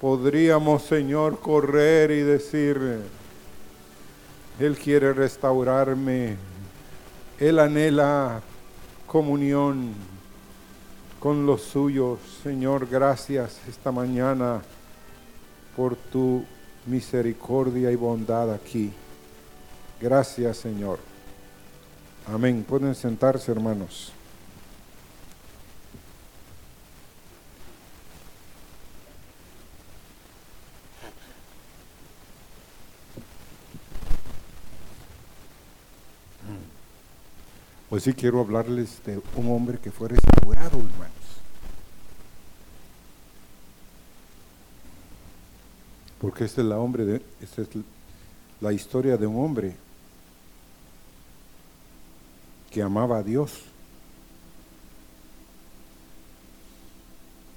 [0.00, 3.00] podríamos, Señor, correr y decir,
[4.58, 6.36] Él quiere restaurarme,
[7.38, 8.40] Él anhela
[9.06, 9.94] comunión
[11.18, 12.18] con los suyos.
[12.42, 14.62] Señor, gracias esta mañana
[15.76, 16.44] por tu
[16.86, 18.92] misericordia y bondad aquí.
[20.00, 20.98] Gracias, Señor.
[22.26, 22.64] Amén.
[22.68, 24.12] Pueden sentarse, hermanos.
[37.98, 41.12] Pues sí quiero hablarles de un hombre que fue restaurado, hermanos.
[46.20, 47.68] Porque esta es la hombre de, esta es
[48.60, 49.74] la historia de un hombre
[52.70, 53.64] que amaba a Dios.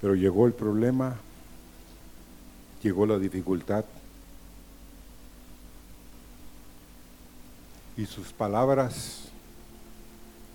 [0.02, 1.18] Pero llegó el problema,
[2.82, 3.85] llegó la dificultad.
[7.96, 9.30] Y sus palabras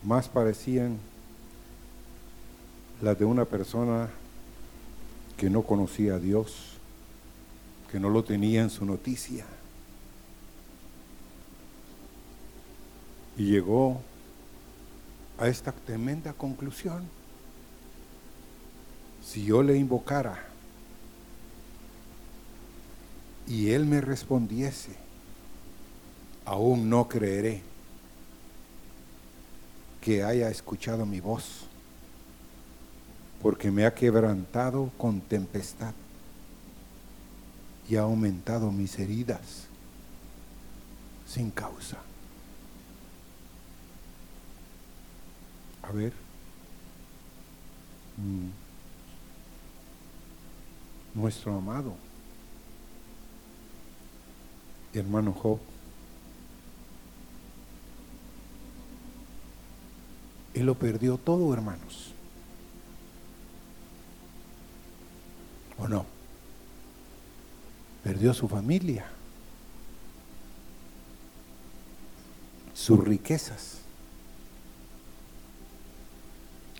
[0.06, 0.98] más parecían
[3.02, 4.08] las de una persona
[5.36, 6.74] que no conocía a Dios,
[7.90, 9.44] que no lo tenía en su noticia.
[13.36, 14.00] Y llegó
[15.38, 17.02] a esta tremenda conclusión.
[19.24, 20.38] Si yo le invocara
[23.48, 24.94] y él me respondiese,
[26.44, 27.75] aún no creeré
[30.06, 31.66] que haya escuchado mi voz,
[33.42, 35.94] porque me ha quebrantado con tempestad
[37.88, 39.66] y ha aumentado mis heridas
[41.26, 41.96] sin causa.
[45.82, 46.12] A ver.
[48.16, 48.50] Mm.
[51.20, 51.96] Nuestro amado
[54.94, 55.58] hermano Job.
[60.56, 62.14] Él lo perdió todo, hermanos.
[65.78, 66.06] ¿O no?
[68.02, 69.06] Perdió su familia,
[72.72, 73.80] sus riquezas,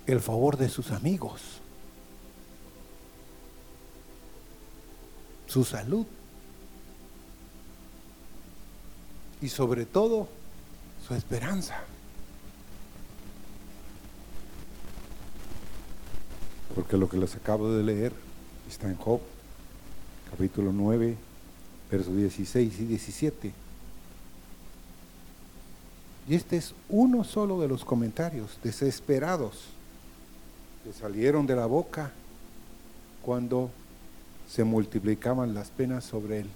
[0.07, 1.43] el favor de sus amigos,
[5.47, 6.07] su salud
[9.43, 10.29] y sobre todo
[11.07, 11.85] su esperanza.
[16.77, 18.13] Porque lo que les acabo de leer
[18.69, 19.19] está en Job,
[20.31, 21.17] capítulo 9,
[21.91, 23.53] versos 16 y 17.
[26.29, 29.69] Y este es uno solo de los comentarios desesperados
[30.85, 32.13] que salieron de la boca
[33.23, 33.71] cuando
[34.47, 36.51] se multiplicaban las penas sobre él.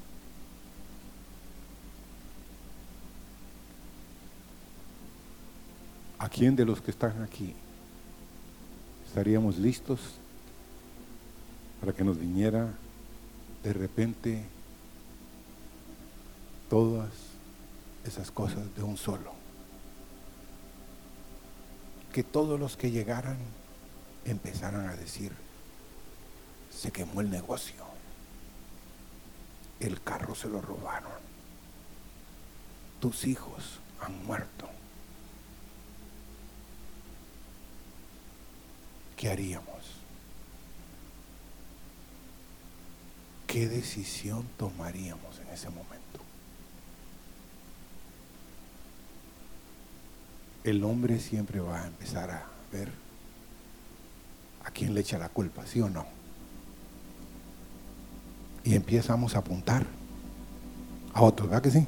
[6.18, 7.54] ¿A quién de los que están aquí
[9.10, 9.98] estaríamos listos
[11.80, 12.68] para que nos viniera
[13.64, 14.44] de repente
[16.68, 17.10] todas
[18.04, 19.32] esas cosas de un solo?
[22.12, 23.36] Que todos los que llegaran
[24.24, 25.32] empezaran a decir,
[26.72, 27.84] se quemó el negocio,
[29.80, 31.10] el carro se lo robaron,
[33.00, 34.68] tus hijos han muerto.
[39.20, 39.66] ¿Qué haríamos?
[43.46, 46.20] ¿Qué decisión tomaríamos en ese momento?
[50.64, 52.90] El hombre siempre va a empezar a ver
[54.64, 55.66] ¿a quién le echa la culpa?
[55.66, 56.06] ¿Sí o no?
[58.64, 59.84] Y empezamos a apuntar
[61.12, 61.86] a otros, ¿verdad que sí?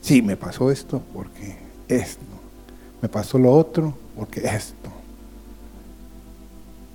[0.00, 1.56] Sí, me pasó esto porque
[1.88, 2.22] esto.
[3.00, 4.91] Me pasó lo otro porque esto.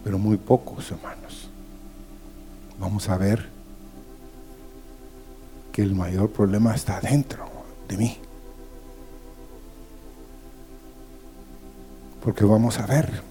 [0.08, 1.50] Pero muy pocos, hermanos.
[2.80, 3.46] Vamos a ver
[5.74, 7.46] que el mayor problema está dentro
[7.90, 8.18] de mí.
[12.24, 13.22] Porque vamos a ver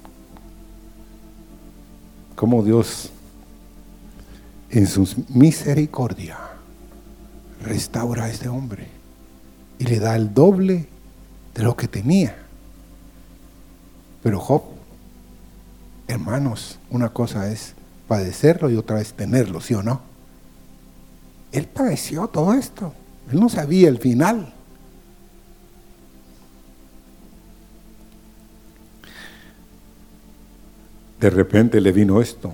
[2.35, 3.09] cómo Dios
[4.69, 6.37] en su misericordia
[7.63, 8.87] restaura a este hombre
[9.79, 10.91] y le da el doble
[11.55, 12.37] de lo que tenía.
[14.23, 14.76] Pero Job,
[16.17, 17.75] hermanos, una cosa es
[18.09, 20.01] padecerlo y otra es tenerlo, ¿sí o no?
[21.53, 22.93] Él padeció todo esto.
[23.31, 24.53] Él no sabía el final.
[31.21, 32.53] De repente le vino esto.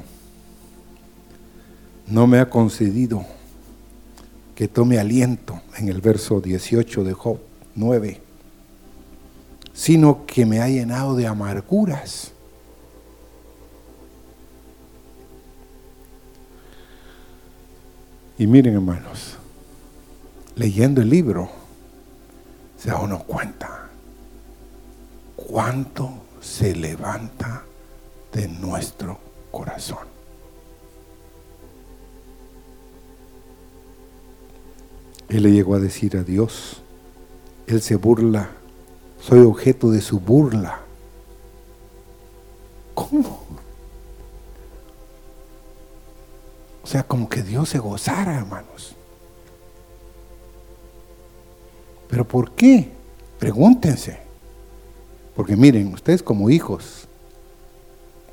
[2.08, 3.24] no me ha concedido
[4.54, 7.38] que tome aliento en el verso 18 de Job
[7.74, 8.20] 9,
[9.72, 12.32] sino que me ha llenado de amarguras.
[18.38, 19.36] Y miren hermanos,
[20.56, 21.50] leyendo el libro,
[22.78, 23.88] se da uno cuenta
[25.36, 27.62] cuánto se levanta
[28.32, 29.18] de nuestro
[29.50, 30.12] corazón.
[35.28, 36.82] Él le llegó a decir a Dios,
[37.66, 38.50] Él se burla,
[39.20, 40.80] soy objeto de su burla.
[42.94, 43.46] ¿Cómo?
[46.92, 48.94] Sea, como que Dios se gozara, hermanos.
[52.06, 52.90] ¿Pero por qué?
[53.38, 54.18] Pregúntense.
[55.34, 57.08] Porque miren, ustedes como hijos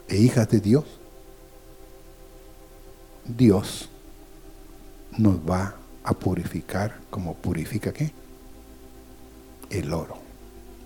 [0.09, 0.83] e hijas de Dios,
[3.25, 3.87] Dios
[5.17, 8.11] nos va a purificar como purifica qué?
[9.69, 10.17] El oro.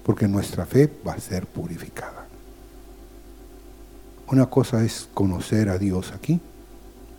[0.04, 2.28] Porque nuestra fe va a ser purificada.
[4.28, 6.40] Una cosa es conocer a Dios aquí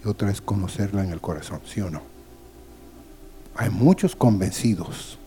[0.09, 2.03] otra es conocerla en el corazón, ¿sí o no?
[3.57, 5.19] Hay muchos convencidos.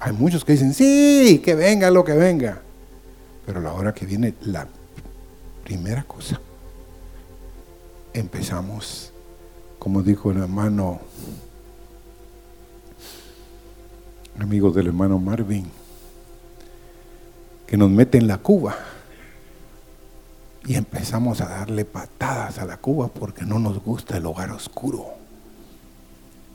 [0.00, 2.62] Hay muchos que dicen, sí, que venga lo que venga.
[3.46, 4.66] Pero la hora que viene la
[5.64, 6.40] primera cosa,
[8.12, 9.12] empezamos,
[9.78, 11.00] como dijo el hermano
[14.40, 15.66] amigos del hermano Marvin,
[17.66, 18.76] que nos mete en la cuba
[20.66, 25.06] y empezamos a darle patadas a la cuba porque no nos gusta el hogar oscuro,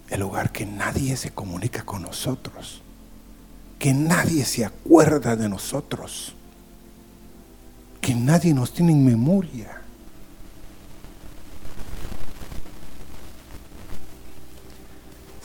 [0.10, 2.82] el hogar que nadie se comunica con nosotros,
[3.80, 6.36] que nadie se acuerda de nosotros,
[8.02, 9.82] que nadie nos tiene en memoria.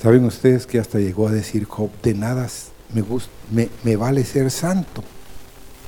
[0.00, 2.48] Saben ustedes que hasta llegó a decir Job, de nada
[3.50, 5.02] me, me vale ser santo,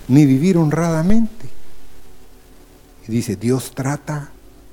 [0.08, 1.59] ni vivir honradamente.
[3.06, 4.31] Y dice, Dios trata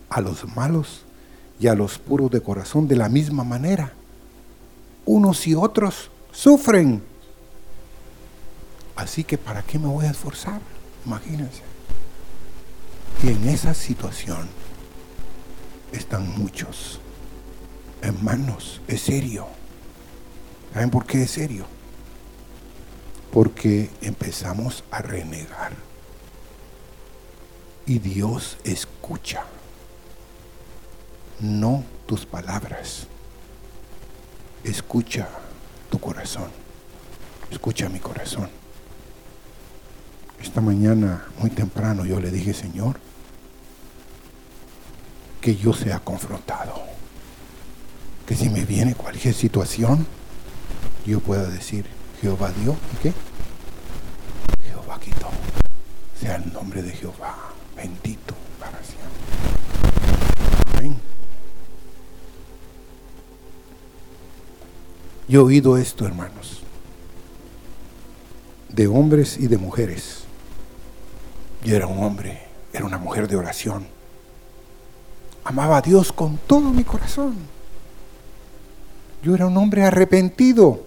[0.10, 1.04] a los malos
[1.60, 3.94] y a los puros de corazón de la misma manera.
[5.06, 7.02] Unos y otros sufren.
[8.96, 10.60] Así que ¿para qué me voy a esforzar?
[11.06, 11.62] Imagínense.
[13.24, 14.48] Y en esa situación
[15.92, 17.00] están muchos.
[18.02, 19.48] Hermanos, es serio.
[20.74, 21.66] ¿Saben por qué es serio?
[23.32, 25.87] Porque empezamos a renegar.
[27.88, 29.46] Y Dios escucha.
[31.40, 33.08] No tus palabras.
[34.66, 35.30] Escucha
[35.90, 36.52] tu corazón.
[37.50, 38.50] Escucha mi corazón.
[40.42, 43.00] Esta mañana, muy temprano, yo le dije, Señor,
[45.40, 46.82] que yo sea confrontado
[48.26, 50.06] que si me viene cualquier situación,
[51.06, 51.86] yo pueda decir,
[52.20, 53.14] Jehová dio y qué?
[54.66, 55.30] Jehová quitó.
[56.20, 57.47] Sea el nombre de Jehová
[57.78, 59.08] bendito para siempre.
[60.78, 60.98] Amén.
[65.30, 66.64] Yo he oído esto, hermanos,
[68.70, 70.24] de hombres y de mujeres.
[71.64, 72.42] Yo era un hombre,
[72.74, 73.88] era una mujer de oración.
[75.46, 77.36] Amaba a Dios con todo mi corazón
[79.28, 80.86] yo era un hombre arrepentido.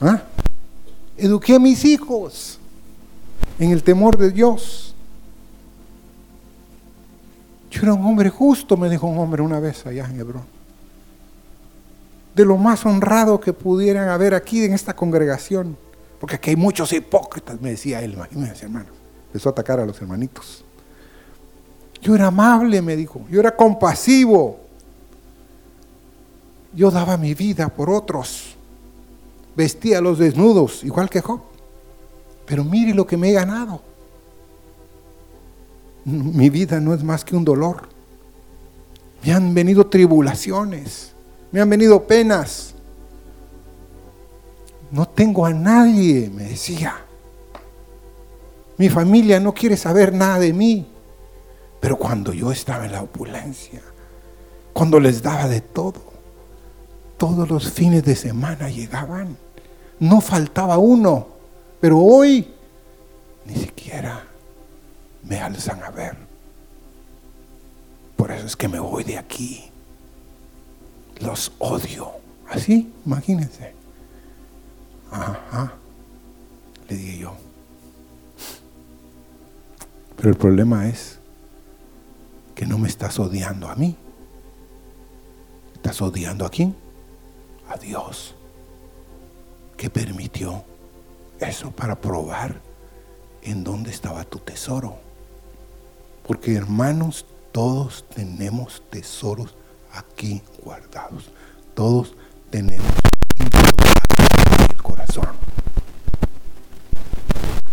[0.00, 0.22] ¿Ah?
[1.16, 2.60] Eduqué a mis hijos
[3.58, 4.94] en el temor de Dios.
[7.70, 10.44] Yo era un hombre justo, me dijo un hombre una vez allá en Hebrón.
[12.34, 15.76] De lo más honrado que pudieran haber aquí en esta congregación.
[16.20, 18.88] Porque aquí hay muchos hipócritas, me decía él, imagínense hermano.
[19.28, 20.64] Empezó a atacar a los hermanitos.
[22.00, 23.26] Yo era amable, me dijo.
[23.30, 24.60] Yo era compasivo.
[26.74, 28.54] Yo daba mi vida por otros.
[29.56, 31.40] Vestía a los desnudos, igual que Job.
[32.46, 33.82] Pero mire lo que me he ganado.
[36.04, 37.88] Mi vida no es más que un dolor.
[39.24, 41.12] Me han venido tribulaciones.
[41.50, 42.74] Me han venido penas.
[44.90, 46.94] No tengo a nadie, me decía.
[48.78, 50.86] Mi familia no quiere saber nada de mí.
[51.80, 53.80] Pero cuando yo estaba en la opulencia,
[54.72, 56.02] cuando les daba de todo,
[57.16, 59.36] todos los fines de semana llegaban.
[59.98, 61.35] No faltaba uno.
[61.80, 62.48] Pero hoy
[63.44, 64.24] ni siquiera
[65.22, 66.16] me alzan a ver.
[68.16, 69.64] Por eso es que me voy de aquí.
[71.20, 72.12] Los odio.
[72.48, 73.74] Así, imagínense.
[75.10, 75.74] Ajá.
[76.88, 77.36] Le dije yo.
[80.16, 81.18] Pero el problema es
[82.54, 83.96] que no me estás odiando a mí.
[85.74, 86.74] ¿Estás odiando a quién?
[87.68, 88.34] A Dios,
[89.76, 90.64] que permitió
[91.40, 92.60] eso para probar
[93.42, 94.96] en dónde estaba tu tesoro.
[96.26, 99.54] Porque hermanos, todos tenemos tesoros
[99.92, 101.30] aquí guardados.
[101.74, 102.14] Todos
[102.50, 102.86] tenemos
[103.38, 103.48] en
[104.70, 105.28] el corazón.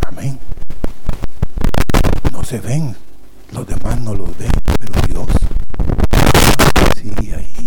[0.01, 0.39] Amén.
[2.31, 2.95] No se ven,
[3.51, 5.27] los demás no los ven, pero Dios,
[6.95, 7.63] sí, ahí.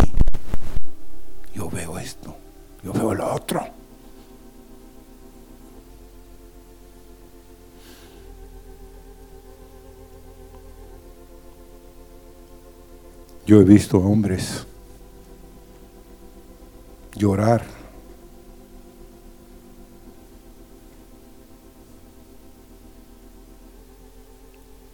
[1.53, 2.35] Yo veo esto,
[2.83, 3.76] yo veo lo otro.
[13.47, 14.67] Yo he visto hombres
[17.15, 17.63] llorar.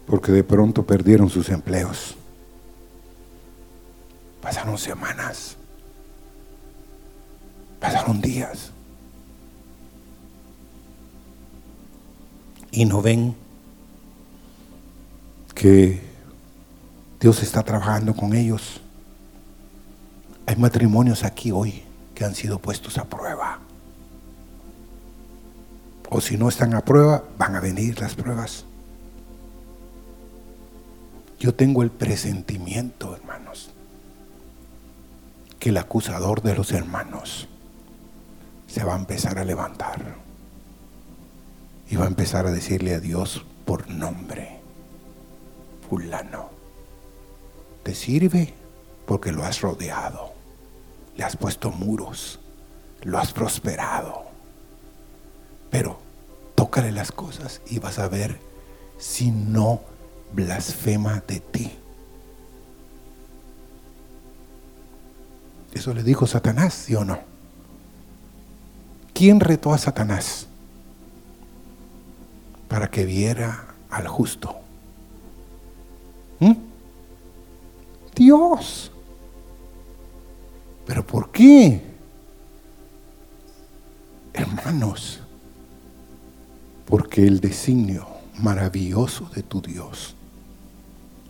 [0.06, 2.16] Porque de pronto perdieron sus empleos.
[4.40, 5.58] Pasaron semanas,
[7.80, 8.70] pasaron días.
[12.70, 13.36] Y no ven
[15.56, 16.13] que
[17.24, 18.82] Dios está trabajando con ellos.
[20.46, 21.82] Hay matrimonios aquí hoy
[22.14, 23.60] que han sido puestos a prueba.
[26.10, 28.66] O si no están a prueba, van a venir las pruebas.
[31.40, 33.70] Yo tengo el presentimiento, hermanos,
[35.60, 37.48] que el acusador de los hermanos
[38.68, 40.18] se va a empezar a levantar
[41.90, 44.60] y va a empezar a decirle a Dios por nombre,
[45.90, 46.53] fulano
[47.84, 48.54] te sirve
[49.06, 50.34] porque lo has rodeado,
[51.16, 52.40] le has puesto muros,
[53.02, 54.24] lo has prosperado.
[55.70, 56.00] Pero
[56.56, 58.40] tócale las cosas y vas a ver
[58.98, 59.82] si no
[60.34, 61.72] blasfema de ti.
[65.74, 67.20] Eso le dijo Satanás, ¿sí o no?
[69.14, 70.48] ¿Quién retó a Satanás?
[72.68, 74.63] Para que viera al justo.
[78.16, 78.92] Dios.
[80.86, 81.82] ¿Pero por qué?
[84.34, 85.20] Hermanos,
[86.86, 88.08] porque el designio
[88.40, 90.16] maravilloso de tu Dios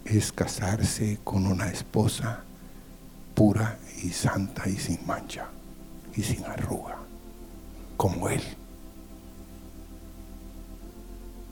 [0.05, 2.43] es casarse con una esposa
[3.35, 5.47] pura y santa y sin mancha
[6.15, 6.97] y sin arruga,
[7.97, 8.41] como Él.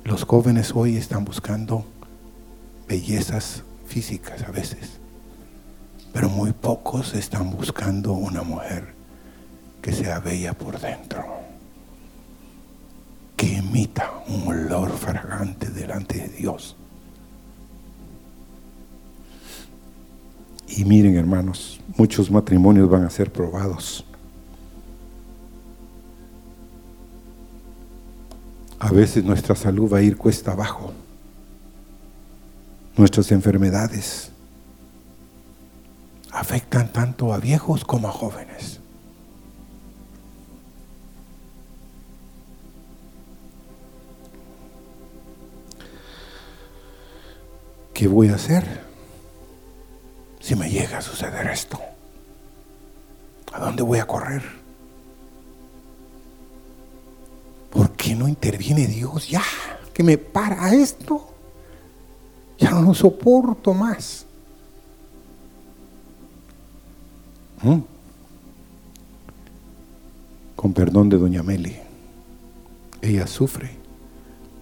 [0.04, 1.86] Los jóvenes hoy están buscando
[2.88, 5.01] bellezas físicas a veces,
[6.14, 8.94] pero muy pocos están buscando una mujer
[9.82, 11.26] que sea bella por dentro,
[13.36, 16.76] que emita un olor fragante delante de Dios.
[20.68, 24.06] Y miren hermanos, muchos matrimonios van a ser probados.
[28.80, 30.92] A veces nuestra salud va a ir cuesta abajo.
[32.98, 34.31] Nuestras enfermedades
[36.32, 38.80] afectan tanto a viejos como a jóvenes.
[47.94, 48.66] ¿Qué voy a hacer
[50.40, 51.80] si me llega a suceder esto?
[53.54, 54.42] ¿A dónde voy a correr?
[57.70, 59.44] ¿Por qué no interviene Dios ya?
[59.94, 61.28] Que me para esto.
[62.58, 64.26] Ya no lo soporto más.
[67.64, 67.80] ¿Mm?
[70.56, 71.76] Con perdón de doña Meli,
[73.02, 73.72] ella sufre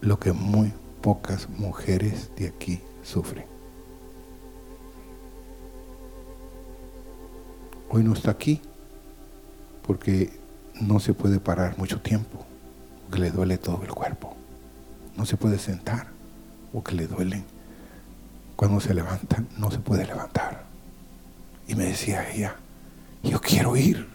[0.01, 3.45] lo que muy pocas mujeres de aquí sufren.
[7.89, 8.61] Hoy no está aquí
[9.87, 10.29] porque
[10.79, 12.45] no se puede parar mucho tiempo,
[13.05, 14.35] porque le duele todo el cuerpo.
[15.17, 16.07] No se puede sentar
[16.71, 17.43] porque le duelen.
[18.55, 20.65] Cuando se levantan, no se puede levantar.
[21.67, 22.55] Y me decía ella,
[23.23, 24.07] yo quiero ir,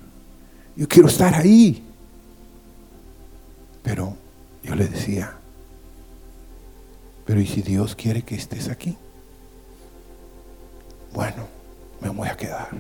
[0.77, 1.83] yo quiero estar ahí.
[3.83, 4.17] Pero
[4.63, 5.37] yo le decía,
[7.27, 8.97] pero ¿y si Dios quiere que estés aquí?
[11.13, 11.47] Bueno,
[12.01, 12.71] me voy a quedar.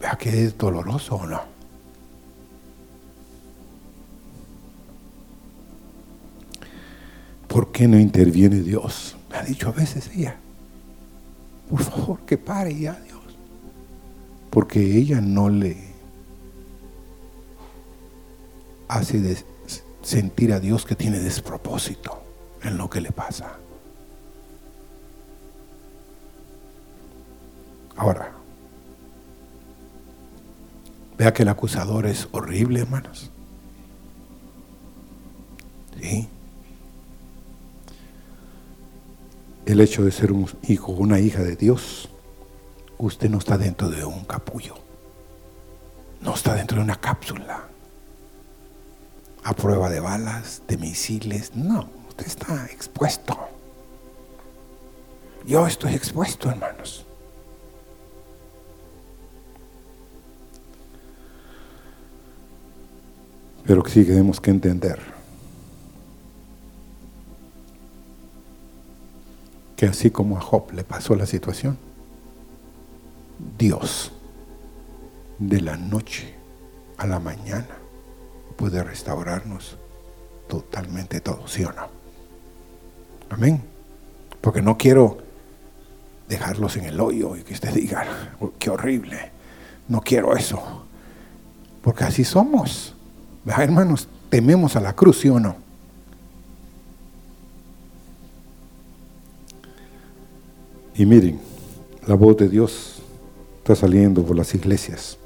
[0.00, 1.42] Vea que es doloroso o no.
[7.48, 9.16] ¿Por qué no interviene Dios?
[9.28, 10.36] Me ha dicho a veces ella.
[11.68, 13.00] Por favor, que pare ya,
[14.50, 15.76] porque ella no le
[18.88, 19.44] hace
[20.02, 22.22] sentir a Dios que tiene despropósito
[22.62, 23.56] en lo que le pasa.
[27.96, 28.32] Ahora,
[31.16, 33.30] vea que el acusador es horrible, hermanos.
[36.00, 36.28] ¿Sí?
[39.66, 42.09] El hecho de ser un hijo, o una hija de Dios,
[43.06, 44.74] usted no está dentro de un capullo,
[46.20, 47.64] no está dentro de una cápsula
[49.42, 53.38] a prueba de balas, de misiles, no, usted está expuesto.
[55.46, 57.06] Yo estoy expuesto, hermanos.
[63.64, 65.00] Pero sí tenemos que entender
[69.76, 71.78] que así como a Job le pasó la situación,
[73.58, 74.12] Dios
[75.38, 76.34] de la noche
[76.98, 77.76] a la mañana
[78.56, 79.76] puede restaurarnos
[80.48, 81.88] totalmente todo, ¿sí o no?
[83.30, 83.62] Amén.
[84.40, 85.18] Porque no quiero
[86.28, 88.04] dejarlos en el hoyo y que usted diga,
[88.58, 89.30] qué horrible,
[89.88, 90.86] no quiero eso.
[91.82, 92.94] Porque así somos.
[93.46, 95.56] Hermanos, tememos a la cruz, ¿sí o no?
[100.94, 101.40] Y miren,
[102.06, 102.89] la voz de Dios
[103.74, 105.18] saliendo por las iglesias.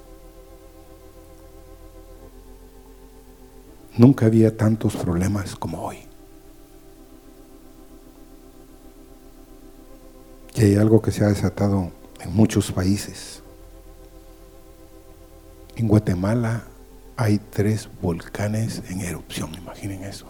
[3.96, 5.98] Nunca había tantos problemas como hoy.
[10.54, 13.42] Y hay algo que se ha desatado en muchos países.
[15.76, 16.64] En Guatemala
[17.16, 20.26] hay tres volcanes en erupción, imaginen eso.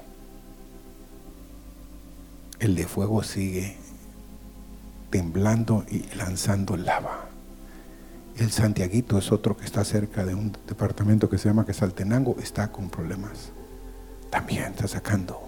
[2.58, 3.76] El de fuego sigue
[5.10, 7.33] temblando y lanzando lava.
[8.36, 12.72] El Santiaguito es otro que está cerca de un departamento que se llama Quesaltenango, está
[12.72, 13.52] con problemas.
[14.30, 15.40] También está sacando.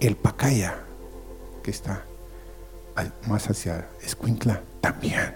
[0.00, 0.76] El Pacaya,
[1.62, 2.04] que está
[3.28, 5.34] más hacia Escuintla, también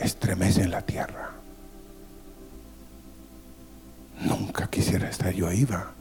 [0.00, 1.30] estremece en la tierra.
[4.20, 5.92] Nunca quisiera estar yo ahí, va.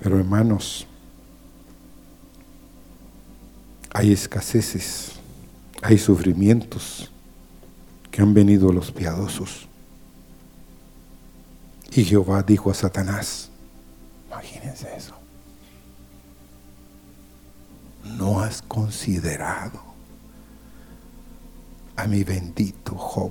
[0.00, 0.86] Pero hermanos,
[3.92, 5.15] hay escaseces,
[5.86, 7.12] hay sufrimientos
[8.10, 9.68] que han venido los piadosos.
[11.92, 13.50] Y Jehová dijo a Satanás,
[14.26, 15.14] imagínense eso,
[18.18, 19.80] no has considerado
[21.94, 23.30] a mi bendito Job,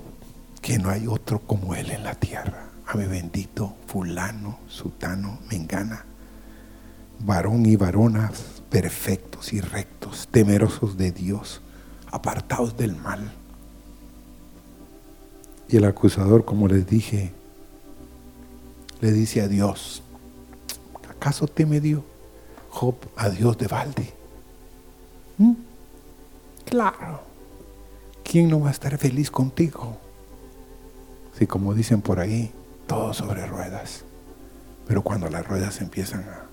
[0.62, 6.06] que no hay otro como él en la tierra, a mi bendito fulano, sutano, mengana,
[7.20, 11.62] varón y varonas perfectos y rectos, temerosos de Dios,
[12.16, 13.32] apartados del mal.
[15.68, 17.34] Y el acusador, como les dije,
[19.02, 20.02] le dice a Dios,
[21.10, 22.04] ¿acaso teme Dios?
[22.70, 24.14] Job a Dios de balde.
[25.38, 25.54] ¿Mm?
[26.66, 27.22] Claro.
[28.24, 29.98] ¿Quién no va a estar feliz contigo?
[31.38, 32.52] Si como dicen por ahí,
[32.88, 34.04] todo sobre ruedas.
[34.88, 36.46] Pero cuando las ruedas empiezan a,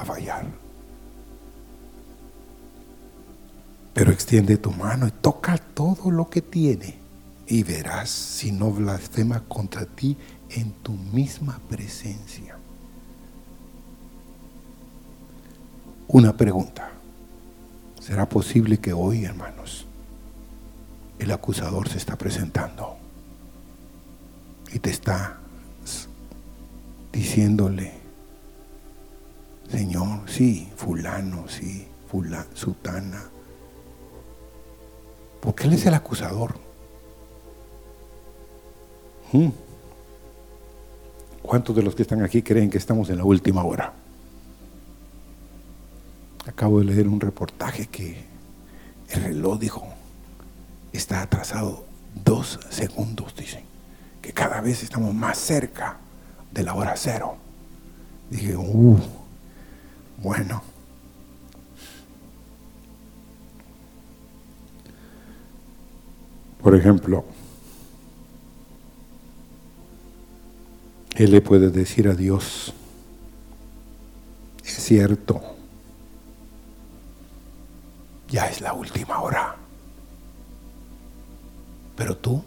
[0.00, 0.46] a fallar,
[3.94, 6.98] Pero extiende tu mano y toca todo lo que tiene
[7.46, 10.16] y verás si no blasfema contra ti
[10.50, 12.56] en tu misma presencia.
[16.06, 16.90] Una pregunta.
[18.00, 19.86] ¿Será posible que hoy, hermanos,
[21.18, 22.96] el acusador se está presentando
[24.72, 25.38] y te está
[27.12, 27.92] diciéndole,
[29.70, 33.29] Señor, sí, fulano, sí, fulano, sutana,
[35.40, 36.54] porque Él es el acusador.
[39.32, 39.48] Hmm.
[41.42, 43.92] ¿Cuántos de los que están aquí creen que estamos en la última hora?
[46.46, 48.24] Acabo de leer un reportaje que
[49.08, 49.88] el reloj dijo,
[50.92, 51.84] está atrasado
[52.24, 53.64] dos segundos, dicen,
[54.22, 55.98] que cada vez estamos más cerca
[56.50, 57.36] de la hora cero.
[58.30, 58.98] Dije, uh,
[60.18, 60.62] bueno,
[66.62, 67.24] Por ejemplo,
[71.14, 72.74] Él le puede decir a Dios,
[74.64, 75.40] es cierto,
[78.28, 79.56] ya es la última hora,
[81.96, 82.42] pero tú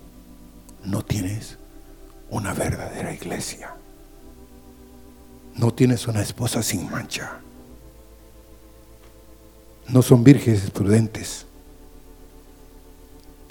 [0.83, 1.57] no tienes
[2.29, 3.75] una verdadera iglesia,
[5.55, 7.39] no tienes una esposa sin mancha,
[9.87, 11.47] no son vírgenes prudentes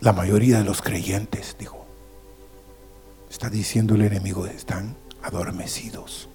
[0.02, 1.86] la mayoría de los creyentes, dijo,
[3.30, 6.28] está diciendo el enemigo, están adormecidos.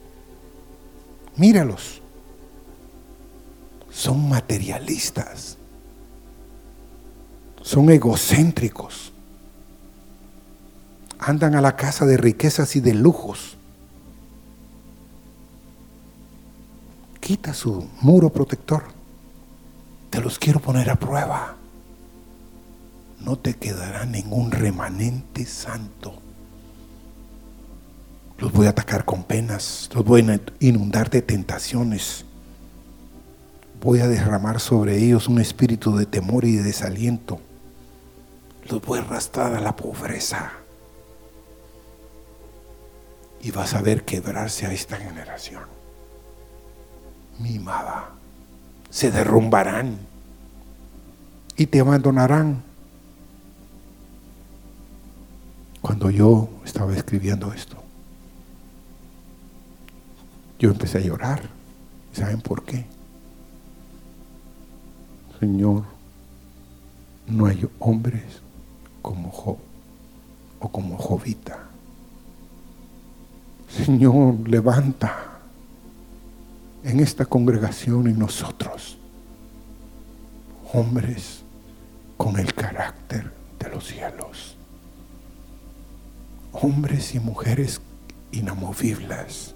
[1.35, 2.01] Míralos.
[3.91, 5.57] Son materialistas.
[7.61, 9.11] son egocéntricos.
[11.19, 13.57] Andan a la casa de riquezas y de lujos.
[17.19, 18.83] Quita su muro protector.
[20.09, 21.56] Te los quiero poner a prueba.
[23.27, 26.13] No te quedará ningún remanente santo.
[28.37, 32.23] Los voy a atacar con penas, los voy a inundar de tentaciones.
[33.81, 37.41] Voy a derramar sobre ellos un espíritu de temor y de desaliento.
[38.69, 40.53] Los voy a arrastrar a la pobreza.
[43.41, 45.63] Y vas a ver quebrarse a esta generación.
[47.39, 48.11] Mimada.
[48.89, 49.97] Se derrumbarán
[51.57, 52.66] y te abandonarán.
[56.09, 57.77] Yo estaba escribiendo esto,
[60.59, 61.41] yo empecé a llorar.
[62.13, 62.85] ¿Saben por qué?
[65.39, 65.83] Señor,
[67.27, 68.41] no hay hombres
[69.03, 69.57] como Job
[70.59, 71.59] o como Jovita.
[73.69, 75.39] Señor, levanta
[76.83, 78.97] en esta congregación y nosotros
[80.73, 81.43] hombres
[82.17, 84.56] con el carácter de los cielos.
[86.59, 87.81] Hombres y mujeres
[88.31, 89.55] inamovibles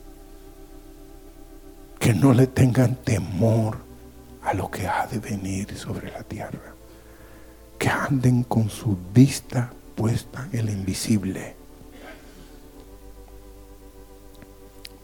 [2.00, 3.78] que no le tengan temor
[4.44, 6.74] a lo que ha de venir sobre la tierra,
[7.78, 11.56] que anden con su vista puesta en el invisible.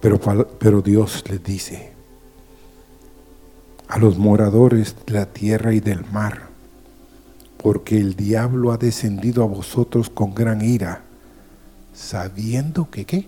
[0.01, 0.19] Pero,
[0.59, 1.93] pero Dios les dice
[3.87, 6.47] a los moradores de la tierra y del mar,
[7.57, 11.03] porque el diablo ha descendido a vosotros con gran ira,
[11.97, 13.27] sabiendo que qué.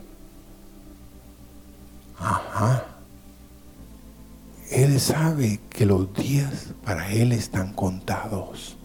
[2.18, 2.86] Ajá
[4.70, 8.78] él sabe que los días para Él están contados.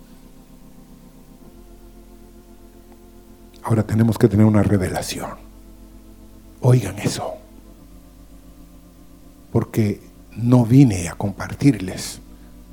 [3.63, 5.33] Ahora tenemos que tener una revelación.
[6.61, 7.35] Oigan eso.
[9.53, 10.01] Porque
[10.33, 12.21] no vine a compartirles.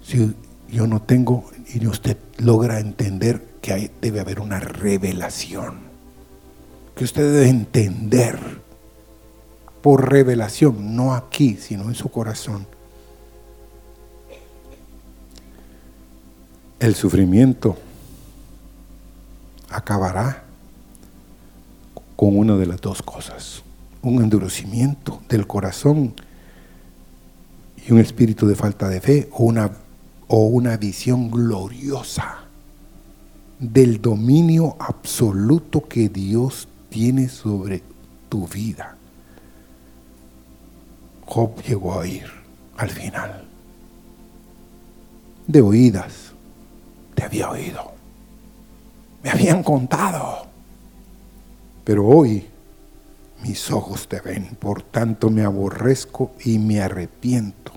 [0.02, 0.34] Si
[0.70, 5.91] yo no tengo y usted logra entender que debe haber una revelación.
[6.96, 8.62] Que usted debe entender
[9.82, 12.68] por revelación, no aquí, sino en su corazón.
[16.80, 17.78] El sufrimiento
[19.70, 20.44] acabará
[22.16, 23.64] con una de las dos cosas,
[24.02, 26.14] un endurecimiento del corazón
[27.88, 29.72] y un espíritu de falta de fe o una,
[30.28, 32.40] o una visión gloriosa
[33.60, 37.82] del dominio absoluto que Dios tiene sobre
[38.30, 38.96] tu vida.
[41.26, 42.26] Job llegó a ir
[42.78, 43.48] al final
[45.48, 46.32] de oídas
[47.24, 47.94] había oído,
[49.24, 50.48] me habían contado,
[51.84, 52.46] pero hoy
[53.44, 57.72] mis ojos te ven, por tanto me aborrezco y me arrepiento.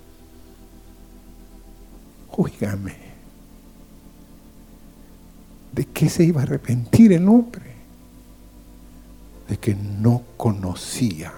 [2.37, 2.96] Óigame,
[5.72, 7.73] ¿de qué se iba a arrepentir el hombre?
[9.48, 11.33] De que no conocía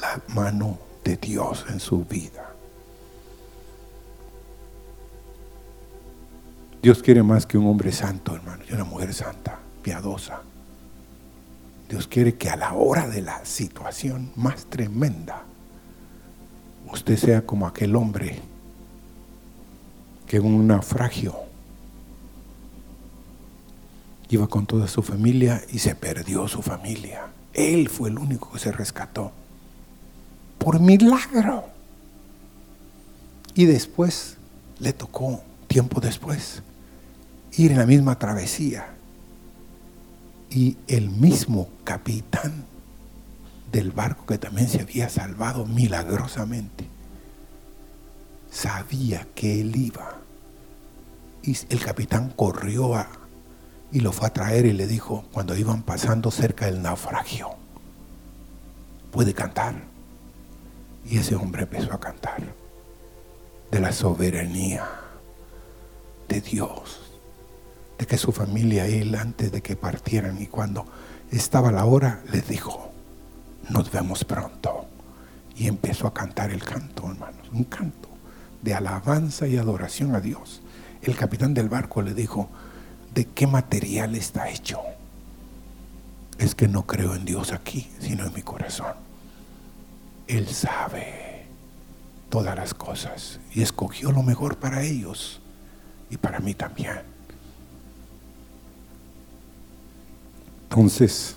[0.00, 2.52] la mano de Dios en su vida.
[6.82, 10.42] Dios quiere más que un hombre santo, hermano, y una mujer santa, piadosa.
[11.88, 15.44] Dios quiere que a la hora de la situación más tremenda,
[16.90, 18.40] usted sea como aquel hombre
[20.26, 21.36] que en un naufragio
[24.34, 27.26] iba con toda su familia y se perdió su familia.
[27.52, 29.32] Él fue el único que se rescató.
[30.58, 31.64] Por milagro.
[33.54, 34.38] Y después
[34.78, 36.62] le tocó, tiempo después,
[37.52, 38.94] ir en la misma travesía.
[40.50, 42.64] Y el mismo capitán
[43.70, 46.86] del barco que también se había salvado milagrosamente,
[48.50, 50.18] sabía que él iba.
[51.42, 53.08] Y el capitán corrió a,
[53.92, 57.50] y lo fue a traer y le dijo, cuando iban pasando cerca del naufragio,
[59.10, 59.74] puede cantar.
[61.04, 62.42] Y ese hombre empezó a cantar
[63.70, 64.86] de la soberanía
[66.28, 67.02] de Dios
[68.06, 70.86] que su familia, él, antes de que partieran y cuando
[71.30, 72.90] estaba la hora, les dijo,
[73.68, 74.86] nos vemos pronto.
[75.56, 78.08] Y empezó a cantar el canto, hermanos, un canto
[78.62, 80.62] de alabanza y adoración a Dios.
[81.02, 82.48] El capitán del barco le dijo,
[83.14, 84.80] de qué material está hecho.
[86.38, 88.94] Es que no creo en Dios aquí, sino en mi corazón.
[90.26, 91.46] Él sabe
[92.30, 95.40] todas las cosas y escogió lo mejor para ellos
[96.10, 97.02] y para mí también.
[100.64, 101.36] Entonces,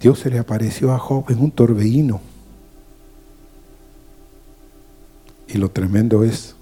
[0.00, 2.20] Dios se le apareció a Job en un torbellino
[5.52, 6.54] Y lo tremendo es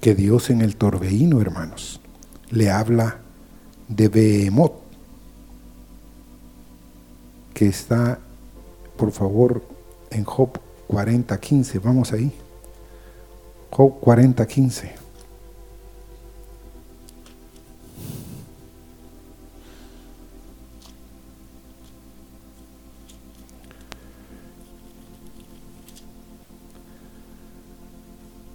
[0.00, 2.00] que Dios en el torbellino, hermanos,
[2.50, 3.18] le habla
[3.88, 4.72] de Behemoth,
[7.52, 8.18] que está,
[8.96, 9.62] por favor,
[10.10, 11.80] en Job 40.15.
[11.82, 12.32] Vamos ahí.
[13.70, 15.01] Job 40.15.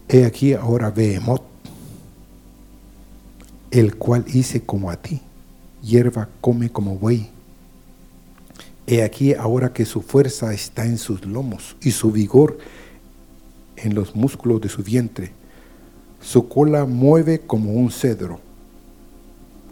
[0.09, 1.41] He aquí ahora Behemoth,
[3.71, 5.19] el cual hice como a ti,
[5.83, 7.29] hierba come como buey.
[8.85, 12.57] He aquí ahora que su fuerza está en sus lomos y su vigor
[13.75, 15.33] en los músculos de su vientre.
[16.21, 18.39] Su cola mueve como un cedro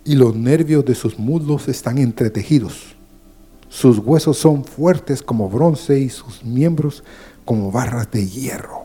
[0.04, 2.96] y los nervios de sus muslos están entretejidos.
[3.70, 7.06] Sus huesos son fuertes como bronce y sus miembros
[7.46, 8.85] como barras de hierro.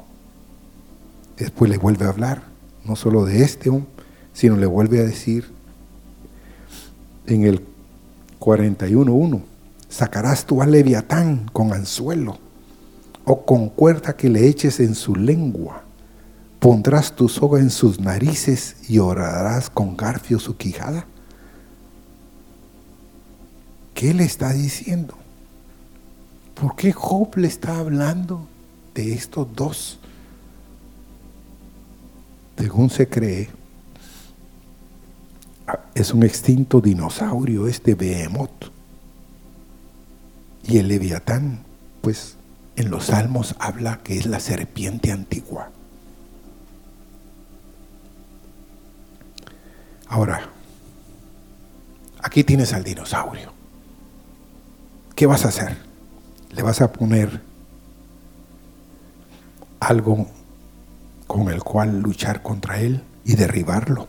[1.40, 2.42] Después le vuelve a hablar,
[2.84, 3.88] no solo de este hombre,
[4.34, 5.50] sino le vuelve a decir
[7.26, 7.64] en el
[8.38, 9.40] 41.1,
[9.88, 12.38] sacarás tú al leviatán con anzuelo
[13.24, 15.82] o con cuerda que le eches en su lengua.
[16.58, 21.06] Pondrás tu soga en sus narices y orarás con garfio su quijada.
[23.94, 25.14] ¿Qué le está diciendo?
[26.54, 28.46] ¿Por qué Job le está hablando
[28.94, 30.00] de estos dos?
[32.60, 33.48] Según se cree,
[35.94, 38.70] es un extinto dinosaurio este Behemoth.
[40.64, 41.64] Y el leviatán,
[42.02, 42.36] pues
[42.76, 45.70] en los salmos habla que es la serpiente antigua.
[50.06, 50.50] Ahora,
[52.22, 53.54] aquí tienes al dinosaurio.
[55.14, 55.78] ¿Qué vas a hacer?
[56.50, 57.40] Le vas a poner
[59.80, 60.28] algo
[61.30, 64.08] con el cual luchar contra él y derribarlo.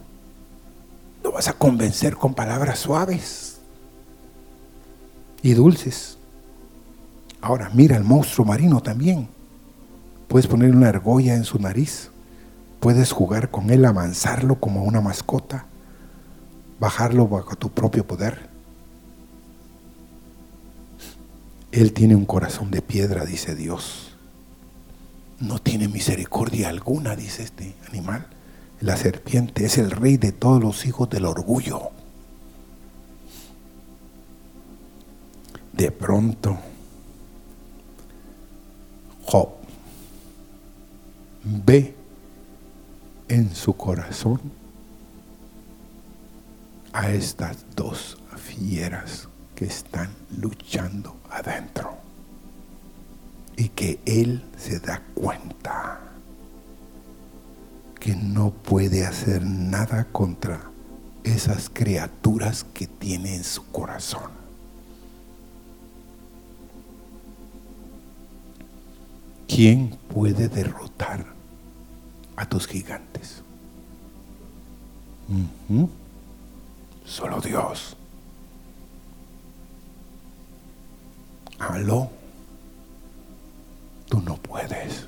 [1.23, 3.60] Lo vas a convencer con palabras suaves
[5.43, 6.17] y dulces.
[7.39, 9.27] Ahora, mira el monstruo marino también.
[10.27, 12.10] Puedes poner una argolla en su nariz.
[12.79, 15.67] Puedes jugar con él, avanzarlo como una mascota,
[16.79, 18.49] bajarlo bajo tu propio poder.
[21.71, 24.11] Él tiene un corazón de piedra, dice Dios
[25.41, 28.27] no tiene misericordia alguna, dice este animal.
[28.80, 31.89] La serpiente es el rey de todos los hijos del orgullo.
[35.73, 36.58] De pronto,
[39.25, 39.49] Job
[41.43, 41.95] ve
[43.27, 44.41] en su corazón
[46.93, 51.90] a estas dos fieras que están luchando adentro
[53.57, 55.99] y que él se da cuenta
[57.99, 60.71] que no puede hacer nada contra
[61.23, 64.31] esas criaturas que tiene en su corazón.
[69.47, 71.25] ¿Quién puede derrotar
[72.35, 73.43] a tus gigantes?
[77.05, 77.95] Solo Dios.
[81.59, 82.09] Aló
[84.12, 85.08] tú no puedes.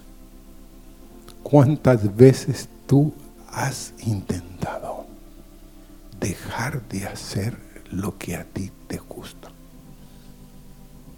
[1.44, 3.14] ¿Cuántas veces tú
[3.52, 5.06] has intentado
[6.22, 7.60] dejar de hacer
[7.92, 9.50] lo que a ti te gusta?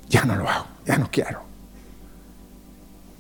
[0.10, 1.44] Ya no lo hago, ya no quiero.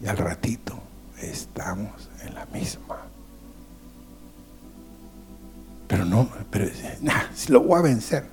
[0.01, 0.79] Y al ratito
[1.21, 2.97] estamos en la misma.
[5.87, 6.67] Pero no, pero
[7.35, 8.27] si lo voy a vencer.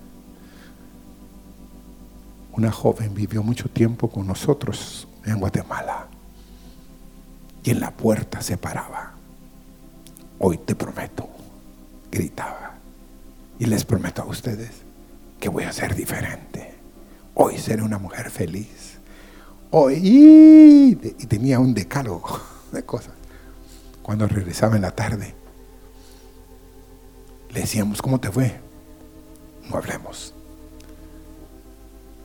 [2.52, 6.06] Una joven vivió mucho tiempo con nosotros en Guatemala
[7.64, 9.12] y en la puerta se paraba.
[10.38, 11.28] Hoy te prometo,
[12.10, 12.74] gritaba.
[13.58, 14.70] Y les prometo a ustedes
[15.38, 16.74] que voy a ser diferente.
[17.34, 18.98] Hoy seré una mujer feliz.
[19.70, 22.40] Hoy, y tenía un decálogo
[22.72, 23.14] de cosas.
[24.02, 25.34] Cuando regresaba en la tarde,
[27.50, 28.60] le decíamos, ¿cómo te fue?
[29.70, 30.34] No hablemos.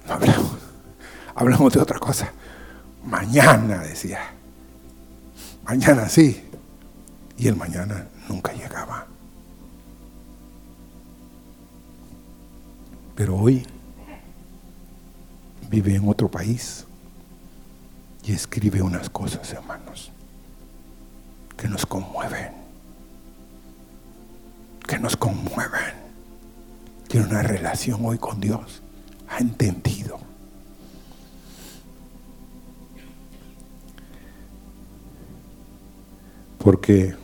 [0.08, 0.58] No hablemos.
[1.36, 2.32] Hablamos de otra cosa.
[3.06, 4.32] Mañana, decía
[5.68, 6.44] mañana sí.
[7.38, 9.06] Y el mañana nunca llegaba.
[13.16, 13.66] Pero hoy
[15.70, 16.86] vive en otro país
[18.24, 20.12] y escribe unas cosas, hermanos,
[21.56, 22.52] que nos conmueven,
[24.88, 25.96] que nos conmueven.
[27.08, 28.82] Tiene una relación hoy con Dios.
[29.30, 30.27] Ha entendido.
[36.68, 37.16] Porque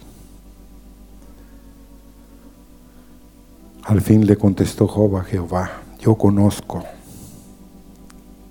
[3.83, 6.81] al fin le contestó Job a Jehová, yo conozco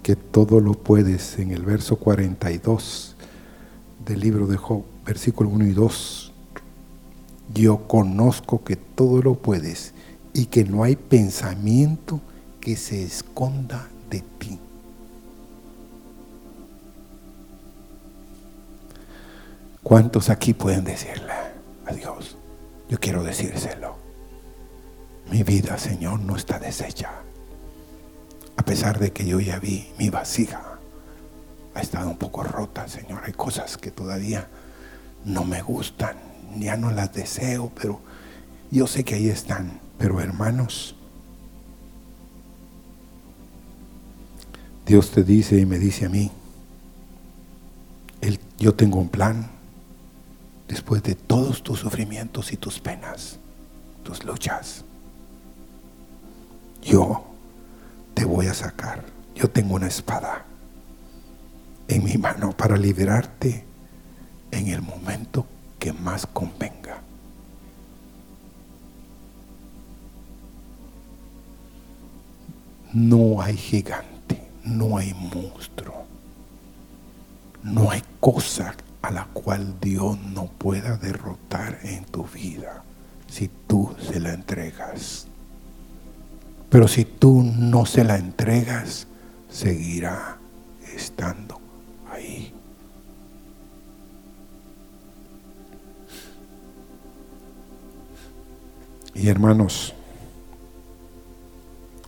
[0.02, 3.16] que todo lo puedes en el verso 42
[4.05, 6.33] del libro de Job, versículo 1 y 2.
[7.55, 9.94] Yo conozco que todo lo puedes
[10.35, 12.20] y que no hay pensamiento
[12.61, 14.59] que se esconda de ti.
[19.83, 21.33] ¿Cuántos aquí pueden decirle
[21.87, 22.37] a Dios?
[22.88, 23.97] Yo quiero decírselo.
[25.31, 27.11] Mi vida, Señor, no está deshecha.
[28.57, 30.79] A pesar de que yo ya vi mi vasija
[31.75, 33.23] ha estado un poco rota, Señor.
[33.25, 34.47] Hay cosas que todavía
[35.25, 36.16] no me gustan,
[36.59, 38.01] ya no las deseo, pero
[38.71, 39.81] yo sé que ahí están.
[39.99, 40.95] Pero hermanos,
[44.87, 46.31] Dios te dice y me dice a mí,
[48.59, 49.51] yo tengo un plan
[50.72, 53.38] después de todos tus sufrimientos y tus penas,
[54.02, 54.87] tus luchas.
[56.82, 57.26] Yo
[58.14, 59.04] te voy a sacar.
[59.35, 60.46] Yo tengo una espada
[61.88, 63.66] en mi mano para liberarte
[64.50, 65.46] en el momento
[65.78, 67.02] que más convenga.
[72.94, 76.06] No hay gigante, no hay monstruo,
[77.62, 82.85] no hay cosa a la cual Dios no pueda derrotar en tu vida
[83.27, 85.27] si tú se la entregas.
[86.71, 89.07] Pero si tú no se la entregas,
[89.51, 90.38] seguirá
[90.95, 91.61] estando
[92.11, 92.55] ahí.
[99.15, 99.93] Y hermanos,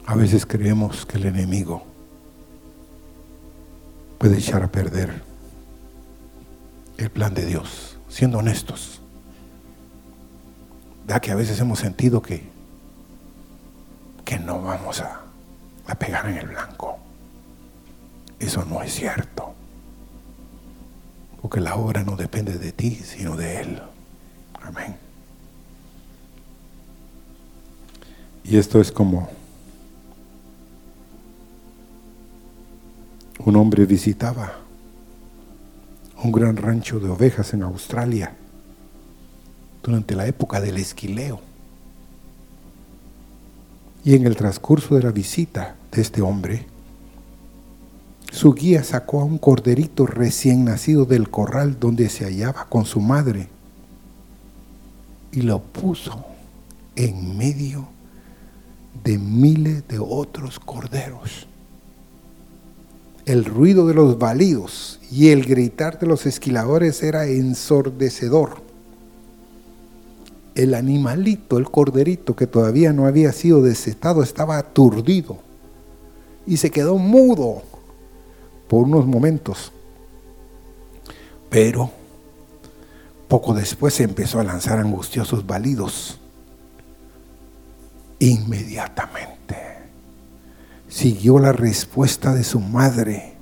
[0.06, 1.82] a veces creemos que el enemigo
[4.18, 5.33] puede echar a perder
[6.98, 9.00] el plan de Dios, siendo honestos.
[11.06, 12.54] Vea que a veces hemos sentido que
[14.24, 15.20] que no vamos a,
[15.86, 16.98] a pegar en el blanco.
[18.38, 19.54] Eso no es cierto.
[21.40, 23.82] Porque la obra no depende de ti, sino de Él.
[24.62, 24.96] Amén.
[28.44, 29.28] Y esto es como
[33.38, 34.63] un hombre visitaba
[36.24, 38.34] un gran rancho de ovejas en Australia
[39.82, 41.40] durante la época del esquileo.
[44.04, 46.66] Y en el transcurso de la visita de este hombre,
[48.32, 53.00] su guía sacó a un corderito recién nacido del corral donde se hallaba con su
[53.00, 53.48] madre
[55.30, 56.24] y lo puso
[56.96, 57.86] en medio
[59.04, 61.46] de miles de otros corderos.
[63.26, 68.64] El ruido de los balidos y el gritar de los esquiladores era ensordecedor
[70.54, 75.38] el animalito, el corderito que todavía no había sido desetado, estaba aturdido
[76.46, 77.62] y se quedó mudo
[78.68, 79.72] por unos momentos.
[81.50, 81.90] Pero
[83.28, 86.18] poco después se empezó a lanzar angustiosos balidos.
[88.20, 89.63] Inmediatamente
[90.94, 93.32] siguió la respuesta de su madre,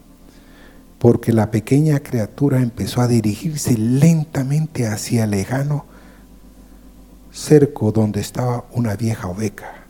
[0.98, 5.84] porque la pequeña criatura empezó a dirigirse lentamente hacia el lejano
[7.30, 9.84] cerco donde estaba una vieja oveja.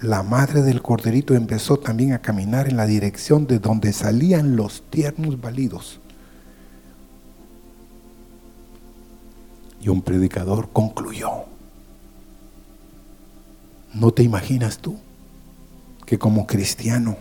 [0.00, 4.84] La madre del corderito empezó también a caminar en la dirección de donde salían los
[4.88, 5.98] tiernos balidos.
[9.80, 11.30] Y un predicador concluyó,
[13.92, 14.96] ¿no te imaginas tú
[16.06, 17.16] que como cristiano,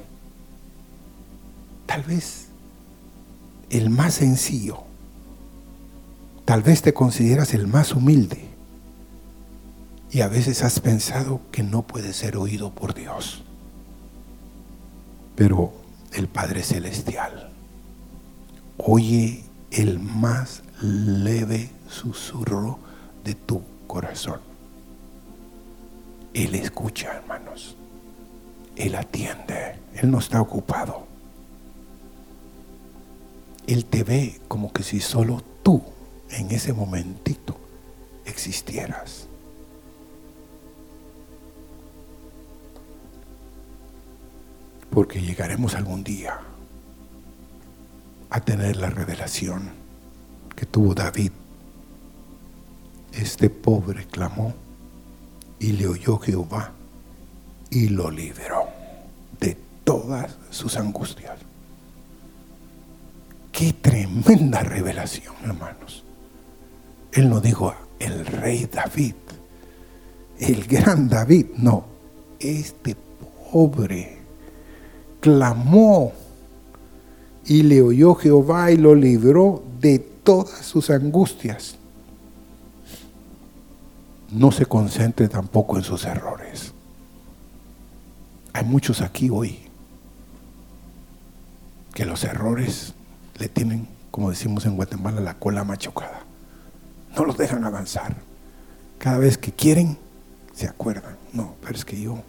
[1.86, 2.48] tal vez
[3.70, 4.84] el más sencillo,
[6.46, 8.50] tal vez te consideras el más humilde,
[10.12, 13.44] y a veces has pensado que no puede ser oído por Dios.
[15.36, 15.74] Pero
[16.12, 17.52] el Padre Celestial
[18.78, 22.78] oye el más leve susurro
[23.24, 24.40] de tu corazón.
[26.34, 27.76] Él escucha, hermanos.
[28.76, 29.80] Él atiende.
[29.96, 31.06] Él no está ocupado.
[33.68, 35.82] Él te ve como que si solo tú
[36.30, 37.58] en ese momentito
[38.26, 39.28] existieras.
[44.94, 46.40] porque llegaremos algún día
[48.30, 49.72] a tener la revelación
[50.56, 51.32] que tuvo David.
[53.12, 54.54] Este pobre clamó
[55.60, 56.74] Y le oyó Jehová
[57.74, 58.68] y lo libró
[59.40, 61.40] de todas sus angustias.
[63.52, 66.04] Qué tremenda revelación, hermanos.
[67.12, 69.16] Él no dijo el rey David,
[70.40, 71.86] el gran David, no,
[72.40, 72.96] este
[73.52, 74.20] pobre
[75.20, 76.12] clamó
[77.46, 81.78] y le oyó Jehová y lo libró de todas sus angustias.
[84.32, 86.73] No se concentre tampoco en sus errores.
[88.54, 89.60] Hay muchos aquí hoy
[91.94, 92.94] que los errores
[93.40, 96.22] le tienen, como decimos en Guatemala, la cola machucada.
[97.16, 98.16] No los dejan avanzar.
[99.00, 99.98] Cada vez que quieren,
[100.54, 101.18] se acuerdan.
[101.34, 102.22] No, pero es que yo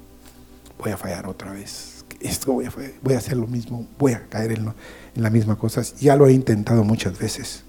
[0.78, 2.04] voy a fallar otra vez.
[2.20, 4.72] Esto voy a, hacer lo mismo, voy a caer en,
[5.14, 5.82] en la misma cosa.
[6.00, 7.64] Ya lo he intentado muchas veces.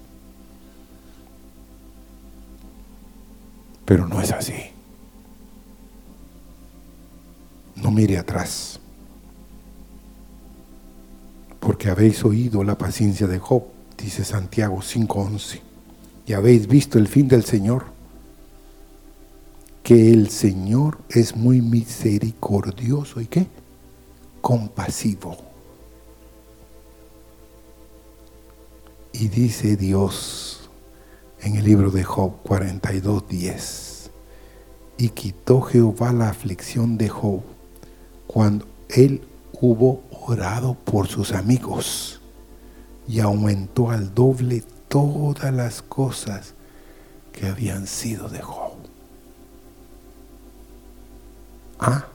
[3.84, 4.75] Pero no es así.
[7.86, 8.80] No mire atrás.
[11.60, 13.62] Porque habéis oído la paciencia de Job,
[13.96, 15.60] dice Santiago 5:11.
[16.26, 17.84] Y habéis visto el fin del Señor.
[19.84, 23.46] Que el Señor es muy misericordioso y qué?
[24.40, 25.36] Compasivo.
[29.12, 30.68] Y dice Dios
[31.40, 34.10] en el libro de Job 42:10.
[34.98, 37.42] Y quitó Jehová la aflicción de Job
[38.36, 39.26] cuando él
[39.62, 42.20] hubo orado por sus amigos
[43.08, 46.52] y aumentó al doble todas las cosas
[47.32, 48.74] que habían sido de Job.
[51.78, 52.08] Ah,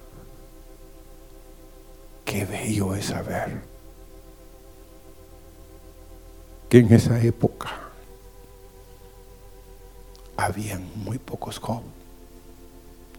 [2.24, 3.60] qué bello es saber
[6.70, 7.72] que en esa época
[10.38, 11.82] habían muy pocos Job.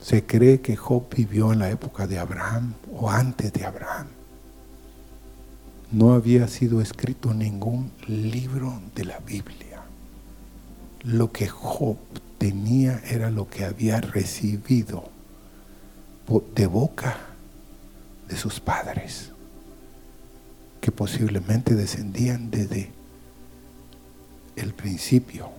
[0.00, 4.06] Se cree que Job vivió en la época de Abraham o antes de Abraham.
[5.90, 9.82] No había sido escrito ningún libro de la Biblia.
[11.02, 11.96] Lo que Job
[12.38, 15.10] tenía era lo que había recibido
[16.54, 17.16] de boca
[18.28, 19.32] de sus padres,
[20.80, 22.92] que posiblemente descendían desde
[24.54, 25.50] el principio.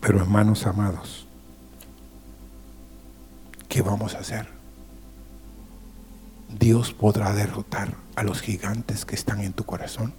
[0.00, 1.28] Pero hermanos amados,
[3.68, 4.63] ¿qué vamos a hacer?
[6.48, 10.14] Dios podrá derrotar a los gigantes que están en tu corazón.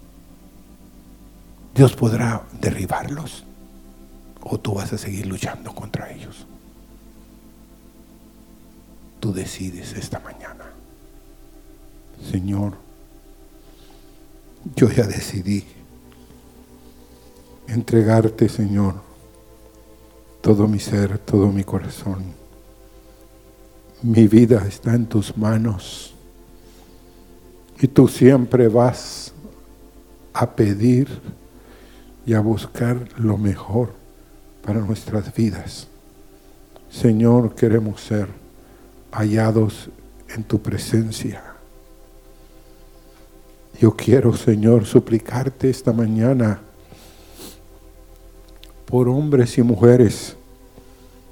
[1.73, 3.43] Dios podrá derribarlos
[4.41, 6.45] o tú vas a seguir luchando contra ellos.
[9.19, 10.65] Tú decides esta mañana.
[12.32, 12.78] Señor,
[14.76, 15.65] yo ya decidí
[17.67, 18.95] entregarte, Señor,
[20.41, 22.23] todo mi ser, todo mi corazón.
[24.01, 26.14] Mi vida está en tus manos.
[27.80, 29.34] Y tú siempre vas
[30.34, 31.07] a pedir
[32.26, 33.93] y a buscar lo mejor
[34.63, 35.88] para nuestras vidas.
[36.89, 38.28] Señor, queremos ser
[39.11, 39.89] hallados
[40.30, 41.43] en tu presencia.
[43.80, 46.61] Yo quiero, Señor, suplicarte esta mañana
[48.86, 50.38] por hombres y mujeres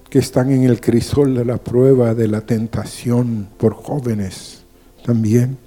[0.10, 4.64] que están en el crisol de la prueba, de la tentación, por jóvenes
[5.06, 5.58] también.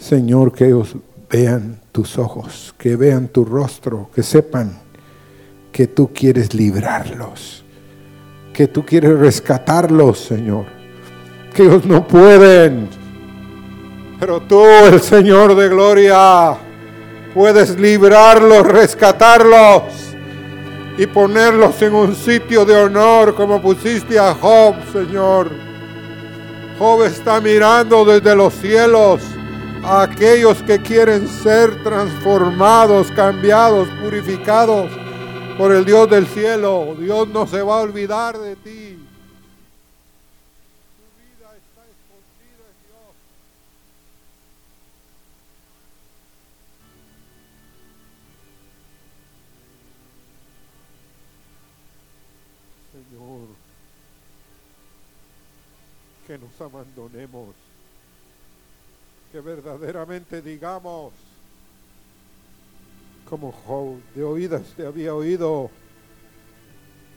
[0.00, 0.96] Señor, que ellos
[1.30, 4.80] vean tus ojos, que vean tu rostro, que sepan
[5.70, 7.62] que tú quieres librarlos,
[8.54, 10.64] que tú quieres rescatarlos, Señor,
[11.54, 12.88] que ellos no pueden,
[14.18, 16.56] pero tú, el Señor de gloria,
[17.34, 19.82] puedes librarlos, rescatarlos
[20.96, 25.50] y ponerlos en un sitio de honor como pusiste a Job, Señor.
[26.78, 29.20] Job está mirando desde los cielos
[29.84, 34.90] aquellos que quieren ser transformados, cambiados, purificados
[35.56, 36.94] por el Dios del cielo.
[36.98, 38.96] Dios no se va a olvidar de ti.
[56.26, 57.59] Que nos abandonemos
[59.30, 61.12] que verdaderamente digamos,
[63.28, 65.70] como de oídas te había oído,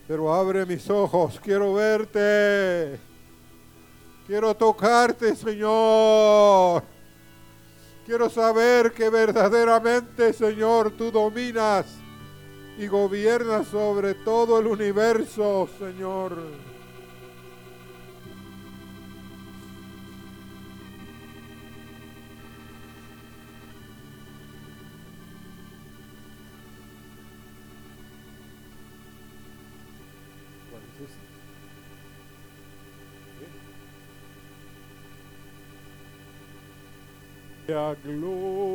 [0.06, 3.00] pero abre mis ojos, quiero verte,
[4.26, 6.84] quiero tocarte, Señor.
[8.06, 11.86] Quiero saber que verdaderamente, Señor, tú dominas
[12.78, 16.36] y gobiernas sobre todo el universo, Señor.
[37.74, 38.73] La gloria,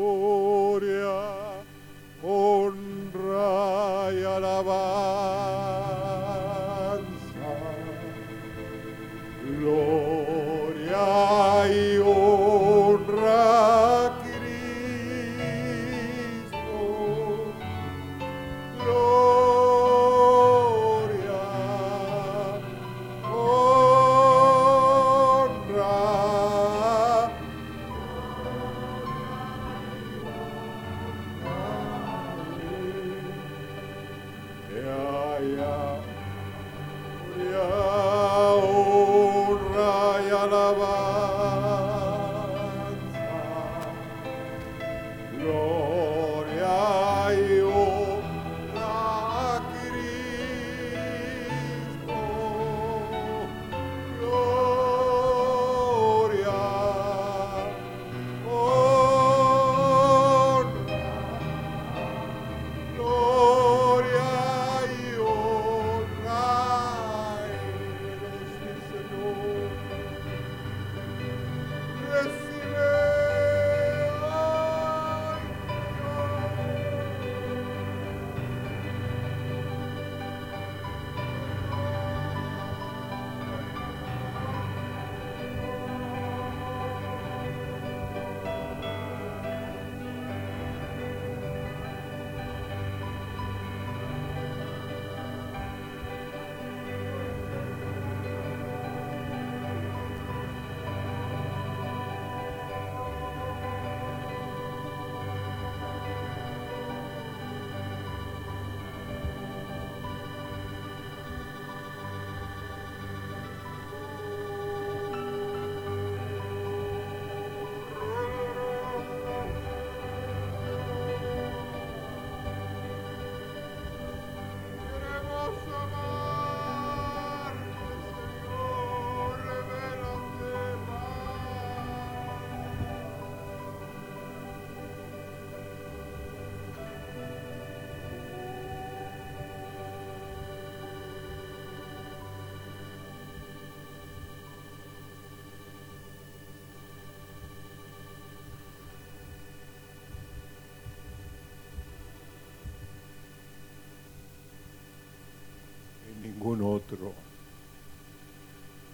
[156.29, 157.13] ningún otro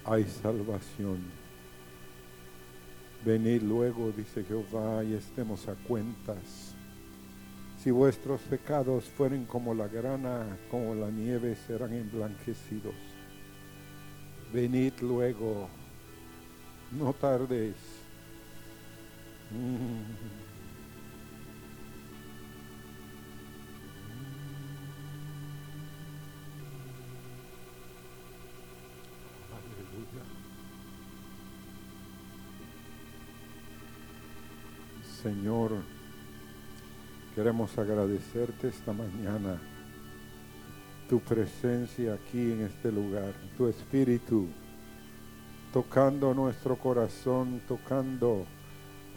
[0.06, 1.20] hay salvación.
[3.26, 6.76] Venid luego, dice Jehová, y estemos a cuentas.
[7.80, 12.94] Si vuestros pecados fueren como la grana, como la nieve, serán emblanquecidos.
[14.54, 15.68] Venid luego,
[16.92, 17.76] no tardéis.
[19.52, 20.45] Mm.
[35.26, 35.72] Señor,
[37.34, 39.60] queremos agradecerte esta mañana
[41.10, 44.46] tu presencia aquí en este lugar, tu espíritu
[45.74, 48.46] tocando nuestro corazón, tocando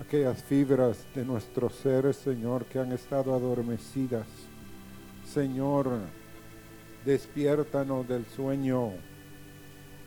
[0.00, 4.26] aquellas fibras de nuestro ser, Señor, que han estado adormecidas.
[5.26, 5.90] Señor,
[7.04, 8.92] despiértanos del sueño.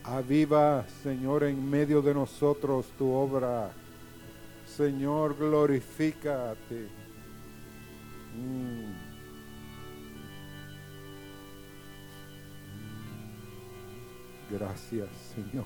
[0.03, 3.71] Aviva, Señor, en medio de nosotros tu obra.
[4.77, 6.87] Señor, glorifícate.
[8.33, 8.91] Mm.
[14.49, 15.65] Gracias, Señor.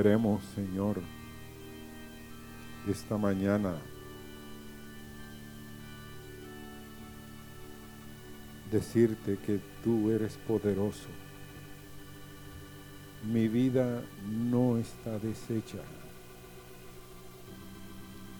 [0.00, 1.02] Queremos, Señor,
[2.86, 3.74] esta mañana
[8.70, 11.08] decirte que tú eres poderoso.
[13.24, 15.82] Mi vida no está deshecha.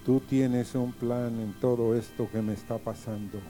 [0.06, 3.40] Tú tienes un plan en todo esto que me está pasando.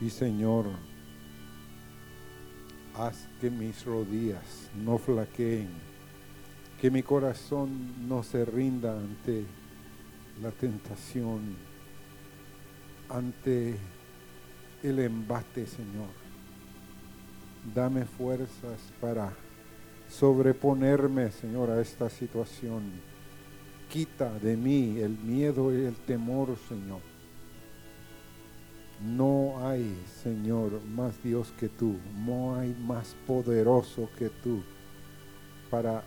[0.00, 0.66] Y Señor,
[3.00, 5.68] haz que mis rodillas no flaqueen,
[6.80, 9.44] que mi corazón no se rinda ante
[10.42, 11.56] la tentación,
[13.08, 13.76] ante
[14.82, 16.08] el embate, Señor.
[17.74, 19.32] Dame fuerzas para
[20.08, 22.82] sobreponerme, Señor, a esta situación.
[23.90, 27.09] Quita de mí el miedo y el temor, Señor.
[29.02, 31.96] No hay, Señor, más Dios que tú.
[32.14, 34.62] No hay más poderoso que tú
[35.70, 36.04] para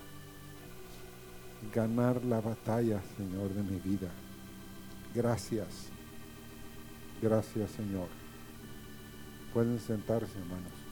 [1.73, 4.09] ganar la batalla, Señor, de mi vida.
[5.15, 5.89] Gracias.
[7.21, 8.07] Gracias, Señor.
[9.53, 10.82] Pueden sentarse, hermanos.